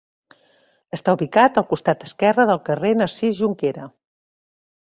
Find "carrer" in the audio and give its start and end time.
2.71-2.95